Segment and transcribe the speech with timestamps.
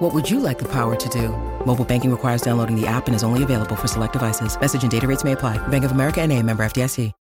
[0.00, 1.28] What would you like the power to do?
[1.66, 4.58] Mobile banking requires downloading the app and is only available for select devices.
[4.58, 5.58] Message and data rates may apply.
[5.68, 7.12] Bank of America and a member FDIC.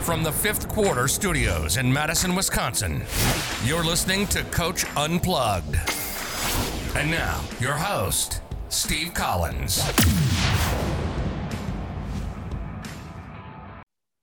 [0.00, 3.02] From the fifth quarter studios in Madison, Wisconsin,
[3.64, 5.76] you're listening to Coach Unplugged.
[6.96, 9.84] And now, your host, Steve Collins.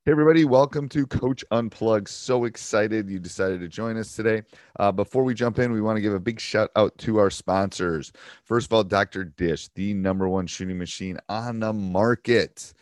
[0.07, 2.07] Hey, everybody, welcome to Coach Unplugged.
[2.07, 4.43] So excited you decided to join us today.
[4.79, 7.29] Uh, before we jump in, we want to give a big shout out to our
[7.29, 8.13] sponsors.
[8.45, 9.25] First of all, Dr.
[9.25, 12.73] Dish, the number one shooting machine on the market.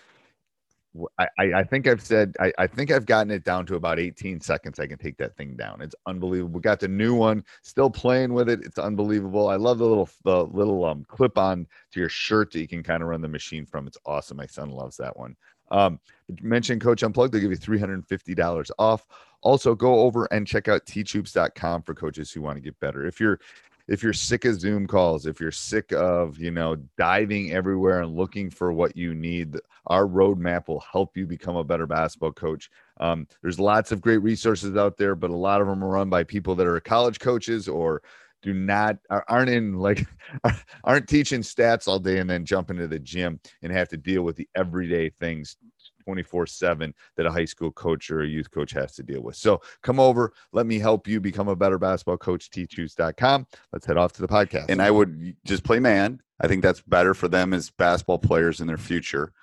[1.18, 4.40] I, I think I've said I, I, think I've gotten it down to about 18
[4.40, 4.80] seconds.
[4.80, 5.82] I can take that thing down.
[5.82, 6.54] It's unbelievable.
[6.54, 8.62] We got the new one, still playing with it.
[8.64, 9.50] It's unbelievable.
[9.50, 12.84] I love the little the little um clip on to your shirt that you can
[12.84, 13.88] kind of run the machine from.
[13.88, 14.38] It's awesome.
[14.38, 15.36] My son loves that one.
[15.72, 16.00] Um,
[16.42, 19.08] mention Coach Unplugged, they'll give you $350 off.
[19.42, 23.06] Also, go over and check out teachhoops.com for coaches who want to get better.
[23.06, 23.40] If you're
[23.88, 28.16] if you're sick of Zoom calls, if you're sick of, you know, diving everywhere and
[28.16, 32.72] looking for what you need, our roadmap will help you become a better basketball coach.
[33.00, 36.10] Um, there's lots of great resources out there, but a lot of them are run
[36.10, 38.02] by people that are college coaches or
[38.46, 40.06] do not aren't in like
[40.84, 44.22] aren't teaching stats all day and then jump into the gym and have to deal
[44.22, 45.58] with the everyday things
[46.04, 49.36] 24 7 that a high school coach or a youth coach has to deal with.
[49.36, 53.48] So come over, let me help you become a better basketball coach, teachhoops.com.
[53.74, 54.66] Let's head off to the podcast.
[54.70, 56.22] And I would just play man.
[56.40, 59.34] I think that's better for them as basketball players in their future.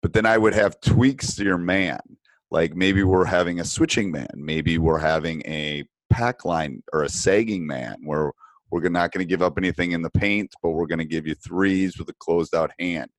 [0.00, 2.00] But then I would have tweaks to your man.
[2.50, 4.30] Like maybe we're having a switching man.
[4.34, 8.32] Maybe we're having a pack line or a sagging man where
[8.70, 11.26] we're not going to give up anything in the paint, but we're going to give
[11.26, 13.10] you threes with a closed out hand.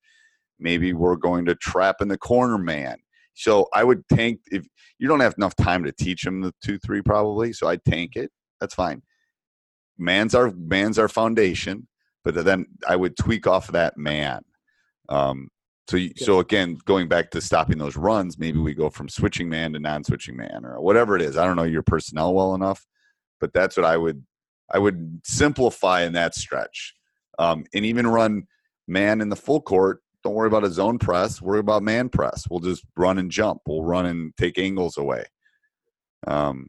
[0.60, 2.98] Maybe we're going to trap in the corner man.
[3.34, 4.66] So I would tank if
[4.98, 7.54] you don't have enough time to teach them the two three probably.
[7.54, 8.32] So I tank it.
[8.60, 9.04] That's fine.
[9.98, 11.88] Man's our man's our foundation,
[12.24, 14.42] but then I would tweak off of that man.
[15.10, 15.50] Um,
[15.88, 19.74] so so again, going back to stopping those runs, maybe we go from switching man
[19.74, 21.38] to non-switching man or whatever it is.
[21.38, 22.86] I don't know your personnel well enough,
[23.40, 24.26] but that's what I would
[24.72, 26.94] I would simplify in that stretch,
[27.40, 28.48] um, and even run
[28.88, 31.42] man in the full court don't worry about a zone press.
[31.42, 32.48] Worry about man press.
[32.50, 33.62] We'll just run and jump.
[33.66, 35.24] We'll run and take angles away.
[36.28, 36.68] Um,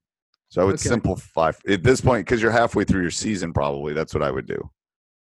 [0.48, 0.88] so I would okay.
[0.88, 3.52] simplify at this point because you're halfway through your season.
[3.52, 4.70] Probably that's what I would do.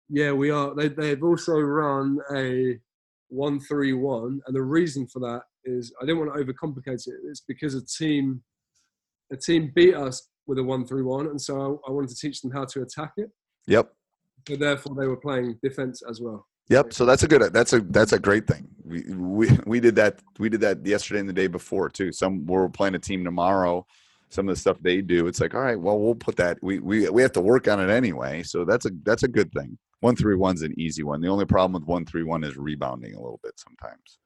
[0.09, 0.73] Yeah, we are.
[0.73, 2.79] They, they've also run a
[3.29, 7.15] one-three-one, and the reason for that is I didn't want to overcomplicate it.
[7.25, 8.41] It's because a team,
[9.31, 12.51] a team beat us with a one-three-one, and so I, I wanted to teach them
[12.51, 13.29] how to attack it.
[13.67, 13.93] Yep.
[14.47, 16.45] So therefore, they were playing defense as well.
[16.69, 16.93] Yep.
[16.93, 17.53] So that's a good.
[17.53, 18.67] That's a that's a great thing.
[18.83, 20.21] We we we did that.
[20.39, 22.11] We did that yesterday and the day before too.
[22.11, 23.85] Some we're playing a team tomorrow.
[24.29, 26.57] Some of the stuff they do, it's like, all right, well, we'll put that.
[26.63, 28.43] We we we have to work on it anyway.
[28.43, 29.77] So that's a that's a good thing.
[29.99, 31.21] One three one's an easy one.
[31.21, 34.19] The only problem with one three one is rebounding a little bit sometimes.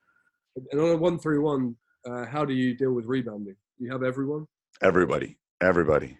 [0.71, 1.75] And on a one three one,
[2.09, 3.55] uh, how do you deal with rebounding?
[3.79, 4.47] You have everyone.
[4.81, 5.37] Everybody.
[5.61, 6.17] Everybody.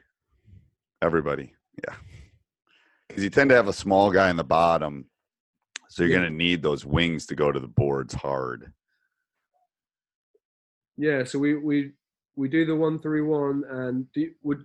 [1.02, 1.54] Everybody.
[1.88, 1.96] Yeah.
[3.08, 5.06] Because you tend to have a small guy in the bottom
[5.90, 6.20] so you're yeah.
[6.20, 8.72] going to need those wings to go to the boards hard.
[10.98, 11.92] Yeah, so we we
[12.36, 14.64] we do the one three one, and do, would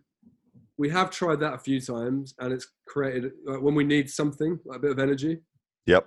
[0.79, 4.59] we have tried that a few times, and it's created like, when we need something
[4.65, 5.41] like a bit of energy.
[5.87, 6.07] Yep.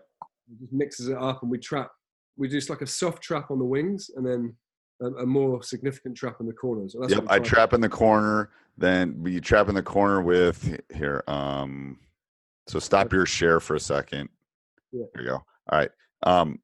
[0.52, 1.92] It just mixes it up, and we trap.
[2.38, 4.56] We do just like a soft trap on the wings, and then
[5.02, 6.94] a, a more significant trap in the corners.
[6.94, 8.50] So yep, I trap in the corner.
[8.78, 11.24] Then you trap in the corner with here.
[11.28, 12.00] Um,
[12.68, 14.30] so stop your share for a second.
[14.92, 15.06] Yeah.
[15.14, 15.36] There you go.
[15.36, 15.92] All right.
[16.24, 16.60] Um,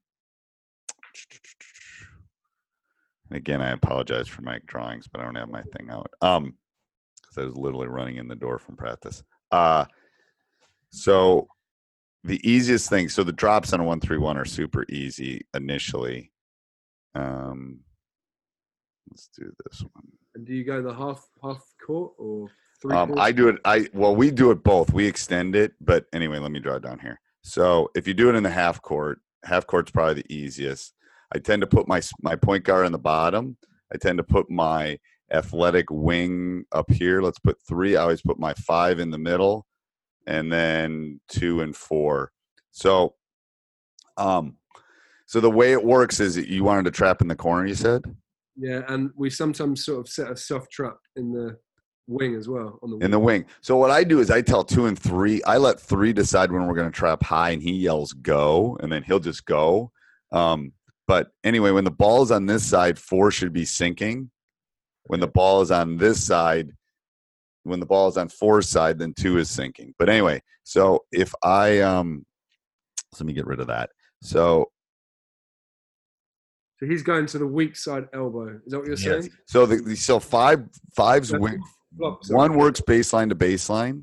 [3.30, 6.10] again, I apologize for my drawings, but I don't have my thing out.
[6.20, 6.54] Um,
[7.22, 9.22] because I was literally running in the door from practice.
[9.50, 9.86] Uh,
[10.90, 11.48] so
[12.24, 16.30] the easiest thing, so the drops on a one three one are super easy initially.
[17.14, 17.80] Um,
[19.12, 20.08] let's do this one.
[20.34, 22.48] And do you go the half half court or?
[22.90, 23.58] Um, I do it.
[23.64, 24.92] I well, we do it both.
[24.92, 27.20] We extend it, but anyway, let me draw it down here.
[27.42, 30.94] So if you do it in the half court, half court's probably the easiest.
[31.34, 33.56] I tend to put my my point guard on the bottom.
[33.92, 34.98] I tend to put my
[35.30, 37.22] athletic wing up here.
[37.22, 37.96] Let's put three.
[37.96, 39.66] I always put my five in the middle,
[40.26, 42.32] and then two and four.
[42.72, 43.14] So,
[44.16, 44.56] um,
[45.26, 47.66] so the way it works is you wanted to trap in the corner.
[47.66, 48.02] You said.
[48.56, 51.56] Yeah, and we sometimes sort of set a soft trap in the
[52.06, 53.46] wing as well on the in the wing.
[53.60, 55.42] So what I do is I tell two and three.
[55.44, 58.90] I let three decide when we're going to trap high, and he yells go, and
[58.90, 59.90] then he'll just go.
[60.30, 60.72] Um,
[61.08, 64.30] but anyway, when the ball is on this side, four should be sinking.
[65.04, 66.70] When the ball is on this side,
[67.64, 69.94] when the ball is on four's side, then two is sinking.
[69.98, 72.24] But anyway, so if I um,
[73.18, 73.90] let me get rid of that.
[74.22, 74.70] So
[76.82, 78.58] so he's going to the weak side elbow.
[78.66, 79.26] Is that what you're yes.
[79.26, 79.30] saying?
[79.46, 80.64] So the, so five
[80.96, 81.62] fives so wing,
[82.28, 84.02] one works baseline to baseline.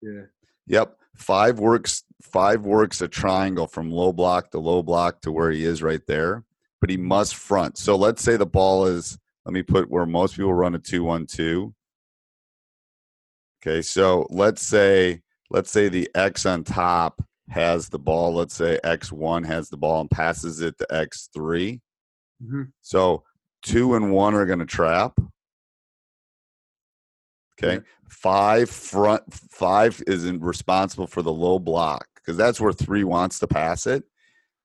[0.00, 0.22] Yeah.
[0.66, 0.96] Yep.
[1.16, 5.62] Five works five works a triangle from low block to low block to where he
[5.62, 6.42] is right there,
[6.80, 7.76] but he must front.
[7.76, 11.04] So let's say the ball is let me put where most people run a two
[11.04, 11.74] one two.
[13.62, 15.20] Okay, so let's say
[15.50, 18.32] let's say the X on top has the ball.
[18.32, 21.78] Let's say X1 has the ball and passes it to X3.
[22.42, 22.62] Mm-hmm.
[22.80, 23.24] So
[23.62, 25.18] two and one are going to trap.
[27.62, 27.74] Okay.
[27.74, 27.80] Yeah.
[28.08, 33.46] Five front, five isn't responsible for the low block because that's where three wants to
[33.46, 34.04] pass it.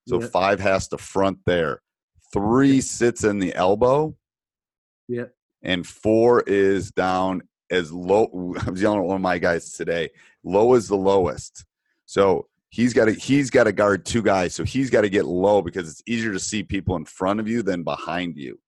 [0.07, 0.27] So yeah.
[0.27, 1.81] five has to front there.
[2.33, 2.81] Three yeah.
[2.81, 4.15] sits in the elbow.
[5.07, 5.25] Yeah.
[5.61, 8.55] And four is down as low.
[8.65, 10.09] I was yelling at one of my guys today.
[10.43, 11.65] Low is the lowest.
[12.05, 14.53] So he's got to he's got to guard two guys.
[14.53, 17.47] So he's got to get low because it's easier to see people in front of
[17.47, 18.59] you than behind you.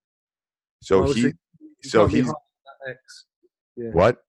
[0.82, 1.34] So so he
[1.82, 3.26] He so he's higher than that X.
[3.76, 3.90] Yeah.
[3.92, 4.24] what?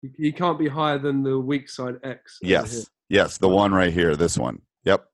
[0.00, 2.38] He, he can't be higher than the weak side X.
[2.40, 2.88] Yes.
[3.10, 4.60] Yes, the one right here, this one.
[4.84, 5.04] Yep.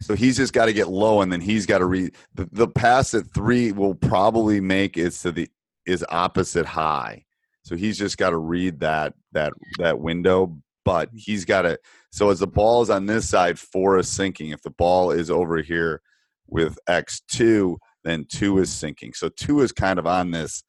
[0.00, 2.68] So he's just got to get low, and then he's got to read the, the
[2.68, 5.48] pass at three will probably make is to the
[5.86, 7.24] is opposite high.
[7.62, 10.56] So he's just got to read that that that window,
[10.88, 11.78] but he's got to.
[12.12, 14.52] So as the ball is on this side, four is sinking.
[14.52, 16.00] If the ball is over here
[16.46, 19.12] with X two, then two is sinking.
[19.12, 20.62] So two is kind of on this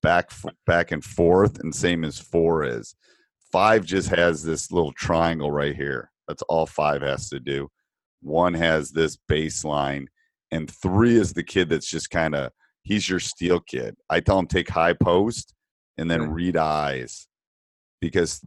[0.00, 0.30] back
[0.64, 2.94] back and forth, and same as four is.
[3.50, 6.12] Five just has this little triangle right here.
[6.28, 7.68] That's all five has to do.
[8.22, 10.06] One has this baseline,
[10.52, 12.52] and three is the kid that's just kind of
[12.84, 13.96] he's your steal kid.
[14.08, 15.52] I tell him take high post
[15.98, 17.26] and then read eyes
[18.00, 18.40] because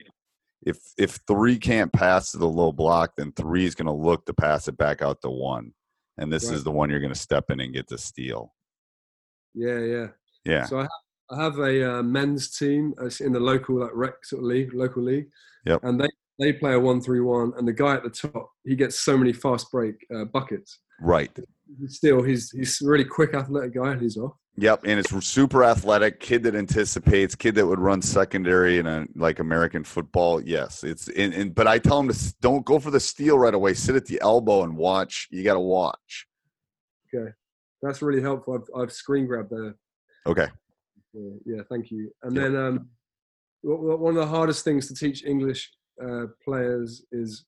[0.66, 4.26] if if three can't pass to the low block, then three is going to look
[4.26, 5.74] to pass it back out to one,
[6.18, 6.56] and this Right.
[6.56, 8.54] is the one you're going to step in and get the steal.
[9.54, 10.08] Yeah, yeah.
[10.46, 10.90] Yeah, So I have,
[11.32, 14.74] I have a uh, men's team uh, in the local like rec sort of league,
[14.74, 15.28] local league.
[15.66, 15.84] Yep.
[15.84, 16.08] And they
[16.40, 19.18] they play a one three one, and the guy at the top he gets so
[19.18, 20.80] many fast break uh, buckets.
[21.02, 21.32] right.
[21.88, 24.34] Still, he's he's a really quick, athletic guy, and he's off.
[24.60, 29.06] Yep, and it's super athletic kid that anticipates kid that would run secondary in a
[29.16, 30.42] like American football.
[30.42, 31.32] Yes, it's in.
[31.32, 33.76] in but I tell him to don't go for the steal right away.
[33.76, 35.28] Sit at the elbow and watch.
[35.30, 36.28] You got to watch.
[37.14, 37.32] Okay,
[37.84, 38.56] that's really helpful.
[38.56, 39.76] I've I've screen grabbed there.
[40.26, 40.48] Okay.
[41.46, 42.12] Yeah, thank you.
[42.24, 42.44] And Yep.
[42.44, 42.90] then um,
[43.62, 45.72] one of the hardest things to teach English
[46.04, 47.46] uh, players is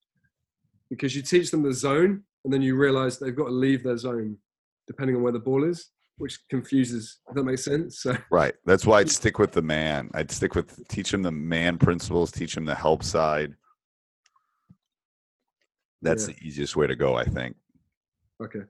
[0.89, 3.97] because you teach them the zone, and then you realize they've got to leave their
[3.97, 4.38] zone
[4.88, 5.89] depending on where the ball is,
[6.19, 7.19] which confuses.
[7.30, 8.01] If that makes sense.
[8.01, 8.54] So Right.
[8.66, 10.12] That's why I'd stick with the man.
[10.13, 12.31] I'd stick with teach him the man principles.
[12.31, 13.56] Teach him the help side.
[16.01, 16.36] That's Yeah.
[16.39, 17.16] the easiest way to go.
[17.16, 17.56] I think.
[18.44, 18.62] okay.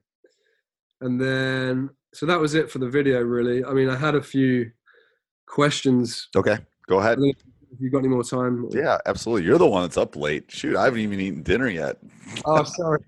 [1.01, 3.21] And then so that was it for the video.
[3.21, 4.71] Really, I mean, I had a few
[5.47, 6.27] questions.
[6.35, 6.57] Okay.
[6.87, 7.19] Go ahead.
[7.21, 8.67] If you got any more time?
[8.71, 9.45] Yeah, absolutely.
[9.45, 10.45] You're the one that's up late.
[10.51, 11.97] Shoot, I haven't even eaten dinner yet.
[12.45, 12.99] Oh, sorry.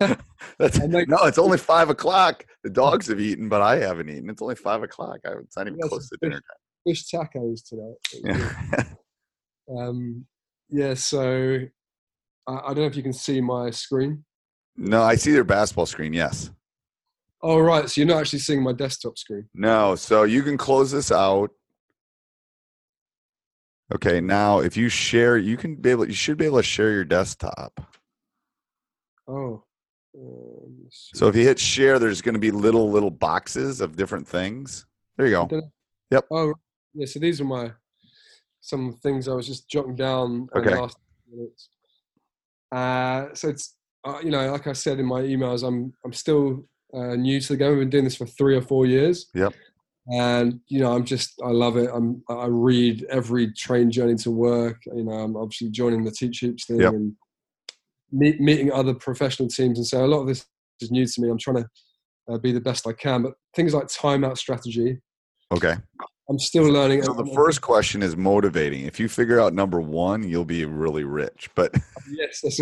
[0.58, 2.44] That's, no, it's only five o'clock.
[2.64, 4.28] The dogs have eaten, but I haven't eaten.
[4.30, 5.18] It's only five o'clock.
[5.26, 6.42] I, it's not even Yes, close to dinner
[6.86, 8.32] Fish tacos today.
[8.36, 8.96] time.
[9.78, 10.24] Um,
[10.70, 11.58] yeah, so
[12.46, 14.24] I, I don't know if you can see my screen.
[14.78, 16.14] no, I see their basketball screen.
[16.14, 16.50] Yes.
[17.42, 17.88] Oh, right.
[17.88, 19.46] So you're not actually seeing my desktop screen.
[19.52, 19.94] No.
[19.94, 21.50] So you can close this out.
[23.94, 24.20] Okay.
[24.22, 26.06] Now, if you share, you can be able.
[26.06, 27.78] You should be able to share your desktop.
[29.28, 29.64] Oh.
[30.90, 34.86] So if you hit share, there's going to be little little boxes of different things.
[35.16, 35.62] There you go.
[36.10, 36.24] Yep.
[36.30, 36.54] Oh,
[36.94, 37.06] yeah.
[37.06, 37.72] So these are my
[38.60, 40.70] some things I was just jotting down Okay.
[40.70, 40.96] the last
[41.30, 41.68] minutes.
[42.72, 46.66] Uh, so it's uh, you know, like I said in my emails, I'm I'm still
[46.94, 47.72] uh, new to the game.
[47.72, 49.28] I've been doing this for three or four years.
[49.34, 49.54] Yep.
[50.10, 51.90] And you know, I'm just I love it.
[51.92, 54.78] I'm I read every train journey to work.
[54.86, 56.92] You know, I'm obviously joining the Teach Hoops thing Yep.
[56.94, 57.12] and
[58.10, 59.78] meet, meeting other professional teams.
[59.78, 60.46] And so a lot of this
[60.80, 61.30] is new to me.
[61.30, 61.68] I'm trying to
[62.30, 63.22] uh, be the best I can.
[63.22, 64.98] But things like timeout strategy,
[65.52, 65.74] Okay.
[66.30, 67.02] I'm still learning.
[67.04, 68.84] So the first question is motivating.
[68.84, 71.48] If you figure out number one, you'll be really rich.
[71.54, 71.74] But
[72.10, 72.60] yes, that's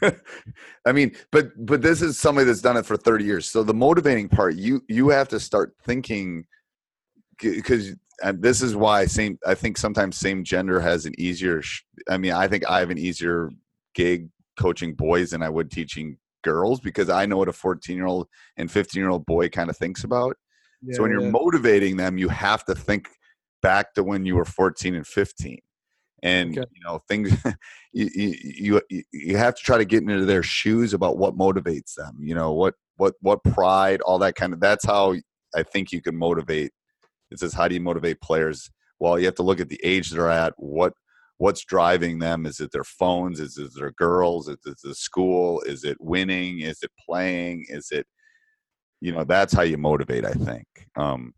[0.00, 0.14] right.
[0.86, 3.46] I mean, but but this is somebody that's done it for 30 years.
[3.46, 6.46] So the motivating part, you you have to start thinking
[7.38, 11.62] because and this is why same I think sometimes same gender has an easier.
[12.08, 13.50] I mean, I think I have an easier
[13.94, 18.06] gig coaching boys than I would teaching girls because I know what a 14 year
[18.06, 20.36] old and 15 year old boy kind of thinks about.
[20.92, 21.30] so when you're yeah.
[21.42, 23.08] motivating them, you have to think
[23.62, 25.58] back to when you were 14 and 15.
[26.22, 26.66] And Okay.
[26.72, 27.30] you know things,
[27.92, 31.94] you, you you you have to try to get into their shoes about what motivates
[31.94, 32.14] them.
[32.20, 34.60] You know what what what pride, all that kind of.
[34.60, 35.14] That's how
[35.54, 36.72] I think you can motivate.
[37.30, 38.70] It says how do you motivate players?
[38.98, 40.54] Well, you have to look at the age they're at.
[40.56, 40.94] What
[41.38, 42.46] what's driving them?
[42.46, 43.40] Is it their phones?
[43.40, 44.48] Is it their girls?
[44.48, 45.60] Is it the school?
[45.62, 46.60] Is it winning?
[46.60, 47.66] Is it playing?
[47.68, 48.06] Is it
[49.00, 50.66] you know that's how you motivate i think
[50.96, 51.32] um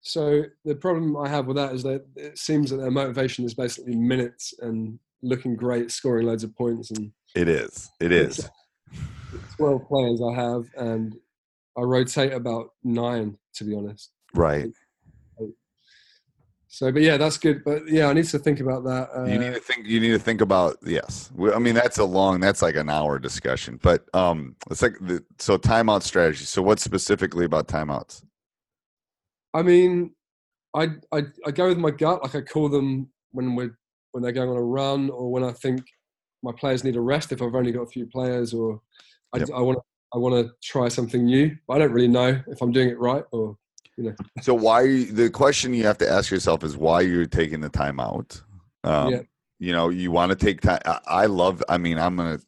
[0.00, 3.54] So the problem I have with that is that it seems that their motivation is
[3.54, 8.48] basically minutes and looking great, scoring loads of points, and it is it is
[9.56, 11.16] 12 players I have, and
[11.76, 14.12] I rotate about nine, to be honest.
[14.32, 14.70] right
[16.76, 17.64] So, but yeah, that's good.
[17.64, 19.08] But yeah, I need to think about that.
[19.16, 22.04] Uh, you need to think you need to think about yes i mean that's a
[22.04, 26.60] long that's like an hour discussion but um it's like the so timeout strategy so
[26.60, 28.22] what specifically about timeouts
[29.56, 30.10] I mean,
[30.74, 32.22] I, I I go with my gut.
[32.22, 33.76] Like I call them when we're
[34.12, 35.80] when they're going on a run, or when I think
[36.42, 37.32] my players need a rest.
[37.32, 38.82] If I've only got a few players, or
[39.32, 39.48] I, Yep.
[39.54, 39.82] I want to
[40.14, 42.98] I want to try something new, but I don't really know if I'm doing it
[42.98, 43.56] right or
[44.42, 48.42] so why the question you have to ask yourself is why you're taking the timeout
[48.84, 49.20] um Yeah.
[49.58, 52.38] you know you want to take time I, I love i mean i'm gonna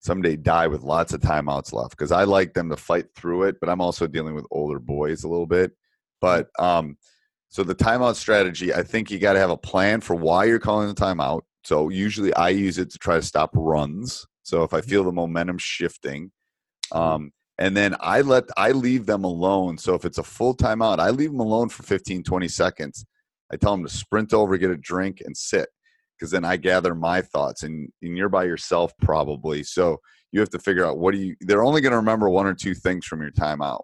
[0.00, 3.56] someday die with lots of timeouts left because i like them to fight through it
[3.60, 5.72] but i'm also dealing with older boys a little bit.
[6.20, 6.96] But um
[7.48, 10.58] so the timeout strategy i think you got to have a plan for why you're
[10.58, 14.26] calling the timeout so usually i use it to try to stop runs.
[14.42, 16.32] So if i feel the momentum shifting
[16.92, 19.78] um and then i let i leave them alone.
[19.78, 23.06] So if it's a full timeout i leave them alone for 15 20 seconds.
[23.52, 25.68] I tell them to sprint over get a drink and sit.
[26.16, 29.62] Because then i gather my thoughts and, and you're by yourself probably.
[29.62, 29.98] So
[30.32, 32.54] you have to figure out what do you they're only going to remember one or
[32.54, 33.80] two things from your timeout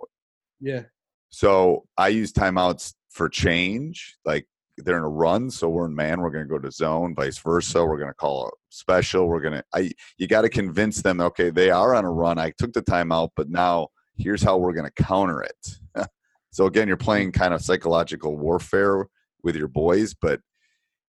[0.60, 0.82] yeah,
[1.28, 4.16] so I use timeouts for change.
[4.24, 4.46] Like
[4.78, 6.20] they're in a run, so we're in man.
[6.20, 7.84] We're going to go to zone, vice versa.
[7.84, 9.26] We're going to call a special.
[9.26, 9.64] We're going to.
[9.74, 11.20] I you got to convince them.
[11.20, 12.38] Okay, they are on a run.
[12.38, 16.06] I took the timeout, but now here's how we're going to counter it.
[16.50, 19.06] so again, you're playing kind of psychological warfare
[19.42, 20.40] with your boys, but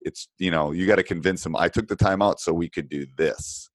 [0.00, 1.56] it's you know you got to convince them.
[1.56, 3.70] I took the timeout so we could do this.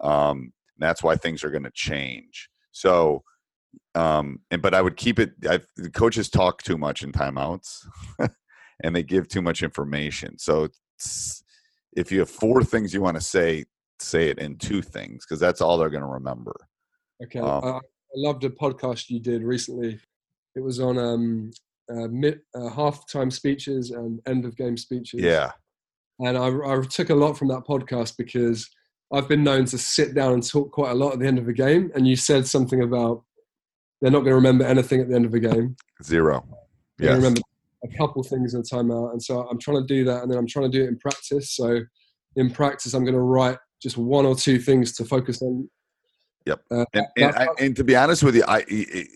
[0.00, 2.48] Um, that's why things are going to change.
[2.72, 3.22] So
[3.94, 7.86] um and but i would keep it I, the coaches talk too much in timeouts
[8.82, 10.68] and they give too much information so
[11.96, 13.64] if you have four things you want to say
[13.98, 16.54] say it in two things because that's all they're going to remember
[17.22, 17.38] okay.
[17.38, 17.80] Um, I, I
[18.14, 19.98] loved a podcast you did recently.
[20.54, 21.50] It was on um,
[21.90, 25.20] uh, mid, uh, halftime speeches and end of game speeches.
[25.20, 25.52] yeah
[26.18, 28.68] and I, I took a lot from that podcast because
[29.12, 31.48] I've been known to sit down and talk quite a lot at the end of
[31.48, 31.90] a game.
[31.94, 33.22] And you said something about
[34.00, 35.76] they're not going to remember anything at the end of a game.
[36.02, 36.44] zero
[36.98, 37.40] They're yes going to remember
[37.92, 39.12] a couple things in a timeout.
[39.12, 40.98] And so I'm trying to do that, and then I'm trying to do it in
[40.98, 41.54] practice.
[41.54, 41.80] So
[42.36, 45.68] in practice, I'm going to write just one or two things to focus on.
[46.46, 46.60] Yep.
[46.70, 48.64] Uh, and, and, I, and to be honest with you I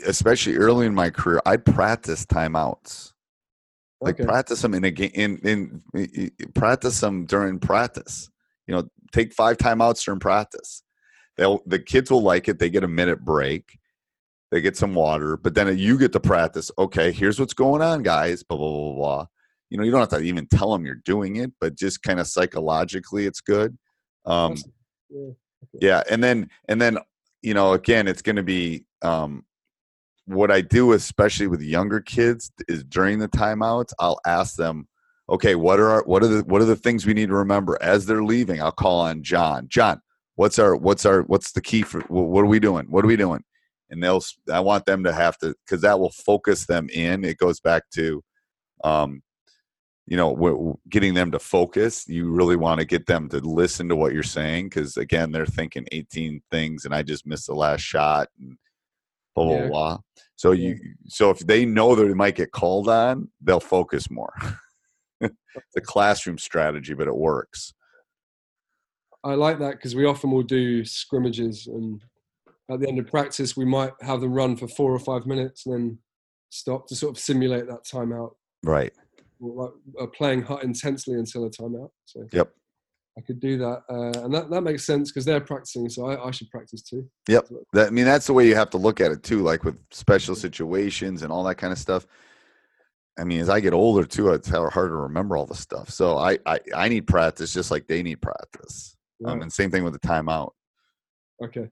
[0.05, 3.13] especially early in my career i practice timeouts
[4.01, 4.25] like okay.
[4.25, 8.29] practice them in a game in, in, in practice them during practice
[8.67, 10.83] you know take five timeouts during practice
[11.37, 13.79] they'll the kids will like it they get a minute break
[14.51, 18.03] they get some water but then you get to practice okay here's what's going on
[18.03, 19.27] guys blah blah blah blah.
[19.69, 22.21] You know you don't have to even tell them you're doing it but just kind
[22.21, 23.77] of psychologically it's good.
[24.27, 24.57] Um
[25.09, 25.31] Yeah.
[25.81, 26.99] yeah and then and then
[27.43, 29.45] you know again it's going to be um
[30.27, 34.87] what i do especially with younger kids is during the timeouts i'll ask them
[35.29, 37.77] okay what are our, what are the what are the things we need to remember
[37.81, 38.61] as they're leaving?
[38.63, 40.01] I'll call on john john
[40.37, 42.87] what's our what's our what's the key for what are we doing?
[42.91, 43.43] What are we doing
[43.91, 47.39] and they'll i want them to have to because that will focus them in it
[47.39, 48.23] goes back to
[48.85, 49.23] um
[50.07, 53.97] you know getting them to focus you really want to get them to listen to
[53.97, 57.81] what you're saying because again they're thinking 18 things and i just missed the last
[57.83, 58.57] shot and
[59.35, 59.69] blah blah Yeah.
[59.69, 59.99] blah.
[60.37, 64.35] So you so if they know that they might get called on they'll focus more.
[65.75, 67.75] The classroom strategy but it works.
[69.23, 72.03] I like that because we often will do scrimmages, and
[72.71, 75.67] at the end of practice, we might have them run for four or five minutes,
[75.67, 75.99] and then
[76.51, 78.93] stop to sort of simulate that timeout, Right.
[79.41, 81.91] or like uh, playing hot intensely until a timeout.
[82.05, 82.53] So Yep.
[83.19, 86.29] I could do that, uh, and that, that makes sense because they're practicing, so I,
[86.29, 87.09] I should practice too.
[87.27, 89.77] That, I mean, that's the way you have to look at it too, like with
[89.91, 92.07] special situations and all that kind of stuff.
[93.19, 95.91] I mean, as I get older too, it's hard to remember all the stuff.
[95.91, 98.97] So I, I, I need practice just like they need practice.
[99.27, 100.53] Um, and same thing with the timeout.
[101.45, 101.69] Okay.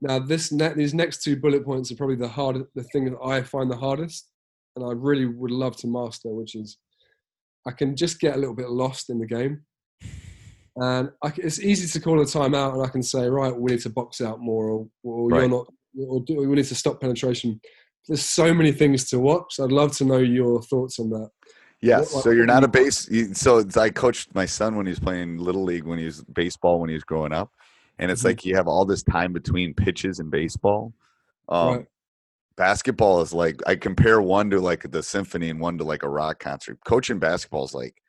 [0.00, 3.18] Now this ne- these next two bullet points are probably the hardest, the thing that
[3.24, 4.28] I find the hardest,
[4.76, 6.78] and I really would love to master, which is
[7.66, 9.62] I can just get a little bit lost in the game,
[10.76, 13.80] and I it's easy to call a timeout, and I can say, right, we need
[13.82, 15.40] to box out more, or, or Right.
[15.40, 15.66] you're not,
[15.98, 17.60] or do, we need to stop penetration.
[18.06, 19.58] There's so many things to watch.
[19.58, 21.30] I'd love to know your thoughts on that.
[21.82, 22.14] Yes.
[22.14, 23.08] What- so you're not a base.
[23.10, 26.22] you- So I coached my son when he was playing little league, when he was
[26.22, 27.50] baseball, when he was growing up,
[27.98, 28.26] and it's Mhm.
[28.26, 30.92] like you have all this time between pitches in baseball.
[31.48, 31.86] Um, Right.
[32.56, 36.08] Basketball is like I compare one to like the symphony and one to like a
[36.08, 36.78] rock concert.
[36.86, 38.00] Coaching basketball is like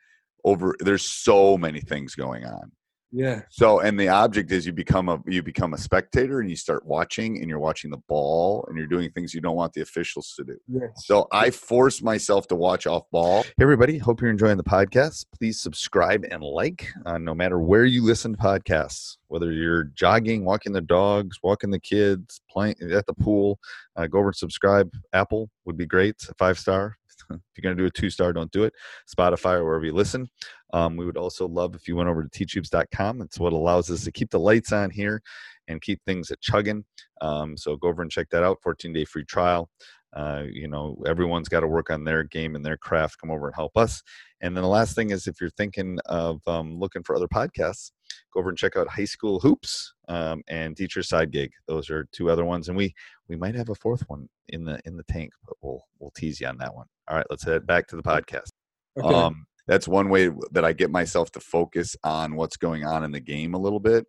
[0.46, 0.74] over.
[0.80, 2.72] There's so many things going on.
[3.12, 3.42] Yeah.
[3.50, 6.86] So, and the object is you become a you become a spectator and you start
[6.86, 10.34] watching and you're watching the ball and you're doing things you don't want the officials
[10.38, 10.58] to do.
[10.68, 11.06] Yes.
[11.06, 13.44] So I force myself to watch off ball.
[13.44, 15.26] Hey everybody, hope you're enjoying the podcast.
[15.38, 20.44] Please subscribe and like uh, no matter where you listen to podcasts, whether you're jogging,
[20.44, 23.60] walking the dogs, walking the kids, playing at the pool.
[23.96, 24.92] Uh, go over and subscribe.
[25.14, 26.98] Apple would be great, five star.
[27.32, 28.74] if you're going to do a two star, don't do it.
[29.08, 30.28] Spotify or wherever you listen.
[30.74, 33.22] Um, we would also love if you went over to teachhoops.com.
[33.22, 35.22] It's what allows us to keep the lights on here
[35.68, 36.86] and keep things at chugging.
[37.22, 38.60] Um, so go over and check that out.
[38.62, 39.70] 14 day free trial.
[40.16, 43.20] Uh, you know, everyone's got to work on their game and their craft.
[43.20, 44.02] Come over and help us.
[44.42, 47.92] And then the last thing is if you're thinking of um, looking for other podcasts,
[48.34, 51.52] go over and check out High School Hoops um, and Teacher Side Gig.
[51.68, 52.94] Those are two other ones, and we
[53.28, 56.40] we might have a fourth one in the in the tank, but we'll we'll tease
[56.40, 56.88] you on that one.
[57.08, 58.50] All right, let's head back to the podcast.
[58.98, 59.16] Okay.
[59.16, 63.12] Um, that's one way that I get myself to focus on what's going on in
[63.12, 64.06] the game a little bit.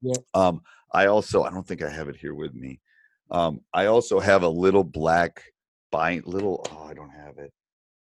[0.00, 0.16] Yeah.
[0.32, 2.80] Um, I also I don't think I have it here with me.
[3.30, 5.42] Um, I also have a little black
[5.90, 7.52] bind little oh I don't have it.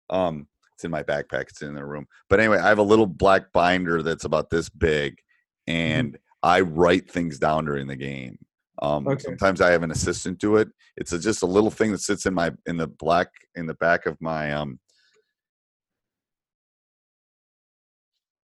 [0.09, 1.43] Um, it's in my backpack.
[1.49, 2.07] It's in the room.
[2.29, 5.19] But anyway, I have a little black binder that's about this big,
[5.67, 8.39] and I write things down during the game.
[8.81, 9.25] Um, Okay.
[9.25, 10.69] Sometimes I have an assistant do it.
[10.97, 13.75] It's a, just a little thing that sits in my in the black in the
[13.75, 14.79] back of my um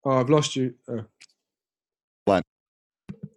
[0.05, 0.75] oh, I've lost you.
[0.89, 1.07] Oh.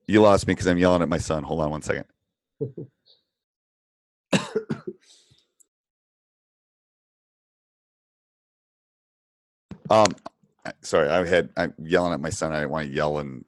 [0.09, 1.43] You lost me because I'm yelling at my son.
[1.43, 2.05] Hold on one second.
[9.91, 10.07] um,
[10.81, 12.51] sorry, I had I'm yelling at my son.
[12.53, 13.45] I didn't want to yell and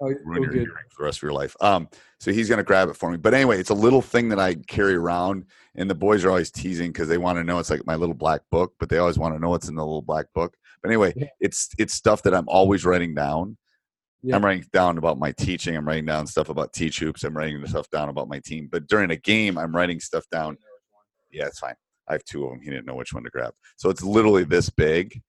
[0.00, 0.60] Oh, ruin your good.
[0.60, 1.56] hearing for the rest of your life.
[1.60, 1.88] Um,
[2.20, 3.16] so he's gonna grab it for me.
[3.16, 6.50] But anyway, it's a little thing that I carry around, and the boys are always
[6.50, 9.18] teasing because they want to know it's like my little black book, but they always
[9.18, 10.56] want to know what's in the little black book.
[10.82, 11.26] But anyway, Yeah.
[11.40, 13.56] it's it's stuff that I'm always writing down.
[14.22, 14.34] Yeah.
[14.36, 15.76] I'm writing down about my teaching.
[15.76, 17.22] I'm writing down stuff about teach hoops.
[17.24, 18.68] I'm writing stuff down about my team.
[18.70, 20.58] But during a game, I'm writing stuff down.
[21.30, 21.74] Yeah, it's fine.
[22.08, 22.60] I have two of them.
[22.60, 23.52] He didn't know which one to grab.
[23.76, 25.20] So it's literally this big.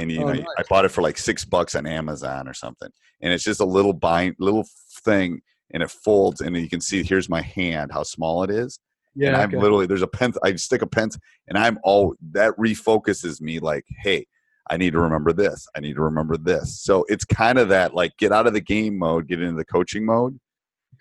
[0.00, 0.44] And you Oh, know, nice.
[0.58, 2.90] I bought it for like six bucks on Amazon or something.
[3.20, 4.64] And it's just a little bind, little
[5.04, 5.40] thing,
[5.72, 8.78] and it folds, and you can see here's my hand, how small it is.
[9.14, 9.28] Yeah.
[9.28, 9.58] and I'm okay.
[9.58, 10.32] literally there's a pen.
[10.42, 11.10] I stick a pen,
[11.48, 13.58] and I'm all that refocuses me.
[13.58, 14.26] Like, hey,
[14.70, 15.66] I need to remember this.
[15.76, 16.80] I need to remember this.
[16.80, 19.64] So it's kind of that like get out of the game mode, get into the
[19.64, 20.38] coaching mode.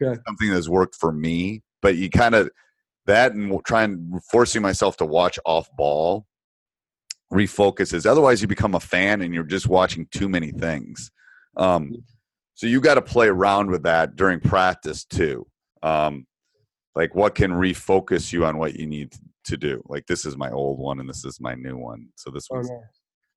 [0.02, 0.20] Okay.
[0.28, 2.50] Something that's worked for me, but you kind of
[3.06, 6.26] that and trying forcing myself to watch off ball
[7.34, 8.06] refocuses.
[8.06, 11.12] Otherwise, you become a fan and you're just watching too many things.
[11.58, 12.04] Um,
[12.56, 15.48] so you got to play around with that during practice too.
[15.82, 16.26] Um,
[16.96, 19.14] like what can refocus you on what you need
[19.46, 19.82] to do.
[19.88, 22.10] Like this is my old one and this is my new one.
[22.16, 22.70] So this Oh, one's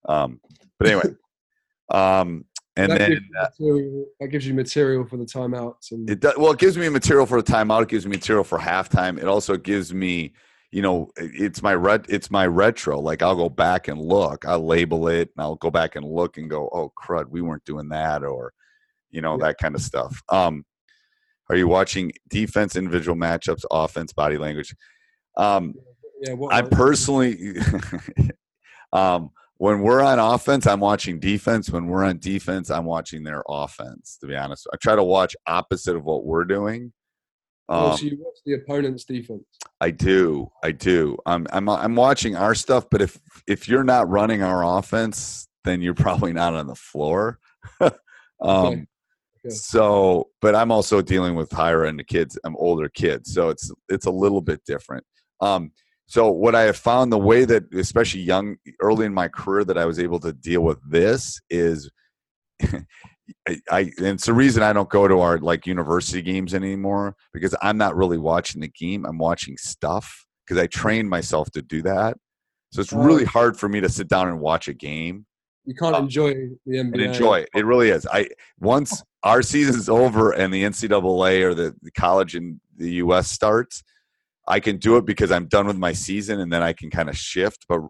[0.09, 0.41] um,
[0.79, 1.15] but anyway,
[1.91, 6.21] um, and that, then gives material, that gives you material for the timeouts and it
[6.21, 7.83] does, well, it gives me material for the timeout.
[7.83, 9.19] It gives me material for halftime.
[9.19, 10.33] It also gives me,
[10.73, 12.99] you know, it's my red, it's my retro.
[12.99, 16.39] Like I'll go back and look, I'll label it, and I'll go back and look
[16.39, 18.53] and go, oh crud, we weren't doing that, or
[19.11, 19.49] you know, Yeah.
[19.49, 20.21] that kind of stuff.
[20.31, 20.65] Um,
[21.51, 24.75] are you watching defense, individual matchups, offense, body language?
[25.37, 25.75] Um,
[26.23, 26.35] yeah.
[26.51, 27.57] I personally,
[28.93, 31.71] um, when we're on offense, I'm watching defense.
[31.71, 34.17] When we're on defense, I'm watching their offense.
[34.21, 36.93] To be honest, I try to watch opposite of what we're doing.
[37.69, 39.45] oh, Um, so you watch the opponent's defense.
[39.83, 41.19] I do, I do.
[41.27, 42.87] I'm, I'm, I'm watching our stuff.
[42.89, 43.19] But if
[43.49, 47.41] if you're not running our offense, then you're probably not on the floor.
[47.81, 47.91] um,
[48.41, 48.87] Okay.
[49.45, 49.55] Okay.
[49.57, 52.39] So, but I'm also dealing with higher end kids.
[52.45, 55.05] I'm older kids, so it's it's a little bit different.
[55.41, 55.73] Um,
[56.07, 59.79] So what I have found the way that especially young early in my career that
[59.79, 61.91] I was able to deal with this is
[63.49, 67.17] I, I and it's the reason I don't go to our like university games anymore
[67.33, 69.05] because I'm not really watching the game.
[69.07, 72.17] I'm watching stuff because I trained myself to do that.
[72.71, 75.27] So it's really hard for me to sit down and watch a game
[75.67, 76.35] You can't Um, enjoy
[76.67, 77.01] the NBA.
[77.05, 77.51] enjoy it.
[77.55, 78.07] It really is.
[78.07, 83.31] I once our season's over and the NCAA or the, the college in the US
[83.31, 83.85] starts,
[84.49, 87.09] I can do it because I'm done with my season and then I can kind
[87.09, 87.67] of shift.
[87.69, 87.83] But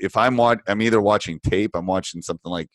[0.00, 2.68] if I'm watch, I'm either watching tape, I'm watching something like